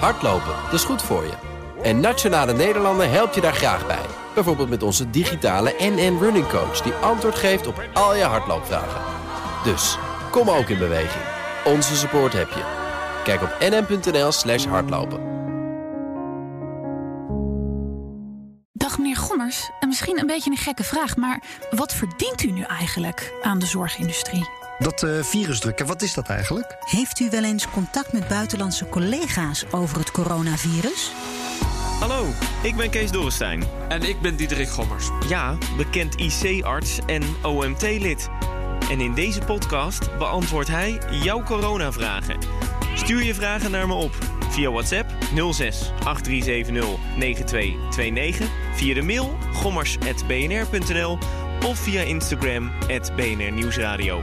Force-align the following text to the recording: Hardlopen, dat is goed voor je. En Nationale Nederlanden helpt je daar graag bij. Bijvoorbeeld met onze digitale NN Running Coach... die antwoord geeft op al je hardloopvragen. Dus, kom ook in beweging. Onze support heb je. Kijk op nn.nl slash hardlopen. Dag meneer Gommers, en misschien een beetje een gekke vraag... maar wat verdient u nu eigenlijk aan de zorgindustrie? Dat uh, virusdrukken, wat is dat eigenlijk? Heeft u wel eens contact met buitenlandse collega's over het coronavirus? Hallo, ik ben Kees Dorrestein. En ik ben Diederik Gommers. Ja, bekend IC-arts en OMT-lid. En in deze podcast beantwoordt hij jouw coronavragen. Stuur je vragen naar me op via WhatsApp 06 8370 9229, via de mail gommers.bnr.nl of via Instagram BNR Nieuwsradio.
Hardlopen, 0.00 0.54
dat 0.64 0.72
is 0.72 0.84
goed 0.84 1.02
voor 1.02 1.24
je. 1.24 1.32
En 1.82 2.00
Nationale 2.00 2.52
Nederlanden 2.52 3.10
helpt 3.10 3.34
je 3.34 3.40
daar 3.40 3.54
graag 3.54 3.86
bij. 3.86 4.06
Bijvoorbeeld 4.34 4.68
met 4.68 4.82
onze 4.82 5.10
digitale 5.10 5.74
NN 5.78 6.18
Running 6.20 6.48
Coach... 6.48 6.80
die 6.80 6.92
antwoord 6.92 7.34
geeft 7.34 7.66
op 7.66 7.82
al 7.92 8.14
je 8.14 8.22
hardloopvragen. 8.22 9.00
Dus, 9.64 9.98
kom 10.30 10.50
ook 10.50 10.68
in 10.68 10.78
beweging. 10.78 11.24
Onze 11.64 11.96
support 11.96 12.32
heb 12.32 12.48
je. 12.48 12.62
Kijk 13.24 13.42
op 13.42 13.56
nn.nl 13.60 14.32
slash 14.32 14.64
hardlopen. 14.64 15.32
Dag 18.72 18.98
meneer 18.98 19.16
Gommers, 19.16 19.70
en 19.80 19.88
misschien 19.88 20.18
een 20.18 20.26
beetje 20.26 20.50
een 20.50 20.56
gekke 20.56 20.84
vraag... 20.84 21.16
maar 21.16 21.42
wat 21.70 21.94
verdient 21.94 22.42
u 22.42 22.50
nu 22.50 22.62
eigenlijk 22.62 23.34
aan 23.42 23.58
de 23.58 23.66
zorgindustrie? 23.66 24.63
Dat 24.78 25.02
uh, 25.02 25.22
virusdrukken, 25.22 25.86
wat 25.86 26.02
is 26.02 26.14
dat 26.14 26.28
eigenlijk? 26.28 26.76
Heeft 26.80 27.20
u 27.20 27.30
wel 27.30 27.44
eens 27.44 27.70
contact 27.70 28.12
met 28.12 28.28
buitenlandse 28.28 28.88
collega's 28.88 29.64
over 29.70 29.98
het 29.98 30.10
coronavirus? 30.10 31.12
Hallo, 32.00 32.26
ik 32.62 32.76
ben 32.76 32.90
Kees 32.90 33.10
Dorrestein. 33.10 33.62
En 33.88 34.02
ik 34.02 34.20
ben 34.20 34.36
Diederik 34.36 34.68
Gommers. 34.68 35.10
Ja, 35.28 35.56
bekend 35.76 36.14
IC-arts 36.14 36.98
en 37.06 37.22
OMT-lid. 37.42 38.28
En 38.90 39.00
in 39.00 39.14
deze 39.14 39.40
podcast 39.40 40.18
beantwoordt 40.18 40.68
hij 40.68 40.98
jouw 41.10 41.42
coronavragen. 41.42 42.38
Stuur 42.94 43.22
je 43.22 43.34
vragen 43.34 43.70
naar 43.70 43.86
me 43.86 43.94
op 43.94 44.14
via 44.50 44.70
WhatsApp 44.70 45.10
06 45.52 45.92
8370 46.04 46.98
9229, 47.16 48.48
via 48.74 48.94
de 48.94 49.02
mail 49.02 49.36
gommers.bnr.nl 49.52 51.18
of 51.66 51.78
via 51.78 52.00
Instagram 52.00 52.70
BNR 53.16 53.52
Nieuwsradio. 53.52 54.22